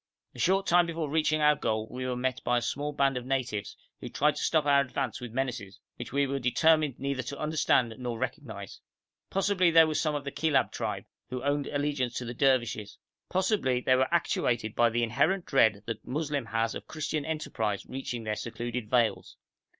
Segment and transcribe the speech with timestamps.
[0.33, 3.25] A short time before reaching our goal we were met by a small band of
[3.27, 7.37] natives, who tried to stop our advance with menaces, which we were determined neither to
[7.37, 8.81] understand nor recognise.
[9.29, 12.97] Possibly they were some of the Kilab tribe, who owned allegiance to the Dervishes;
[13.29, 18.23] possibly they were actuated by the inherent dread the Moslem has of Christian enterprise reaching
[18.23, 19.37] their secluded vales.